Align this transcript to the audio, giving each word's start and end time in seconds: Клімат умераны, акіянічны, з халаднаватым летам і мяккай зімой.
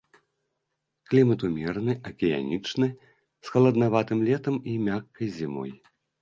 Клімат 1.09 1.39
умераны, 1.47 1.93
акіянічны, 2.11 2.87
з 3.47 3.53
халаднаватым 3.57 4.19
летам 4.31 4.55
і 4.73 4.75
мяккай 4.89 5.27
зімой. 5.37 5.71